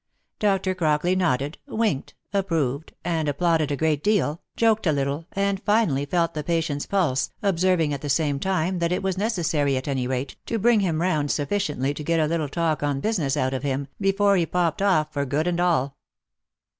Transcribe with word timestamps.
Dr. 0.39 0.73
Crockley 0.73 1.15
nodded, 1.15 1.59
winked, 1.67 2.15
approved, 2.33 2.93
and 3.05 3.29
applauded 3.29 3.69
a 3.71 3.75
great 3.77 4.01
deal, 4.03 4.41
joked 4.57 4.87
a 4.87 4.91
little, 4.91 5.27
and 5.33 5.61
finally 5.61 6.05
felt 6.07 6.33
the 6.33 6.43
patient's 6.43 6.87
pulse, 6.87 7.29
observing 7.43 7.93
at 7.93 8.01
the 8.01 8.09
same 8.09 8.39
time 8.39 8.79
that 8.79 8.91
it 8.91 9.03
was 9.03 9.15
necessary 9.15 9.77
at 9.77 9.87
any 9.87 10.07
rate 10.07 10.37
to 10.47 10.57
bring 10.57 10.79
him 10.79 11.01
round 11.03 11.29
sufficiently 11.29 11.93
to 11.93 12.03
get 12.03 12.19
a 12.19 12.25
little 12.25 12.49
talk 12.49 12.81
on 12.81 12.99
business 12.99 13.37
out 13.37 13.53
of 13.53 13.61
him, 13.61 13.89
before 13.99 14.35
he 14.37 14.47
pop 14.47 14.79
ped 14.79 14.81
off 14.81 15.13
for 15.13 15.23
good 15.23 15.45
and 15.45 15.59
all. 15.59 15.95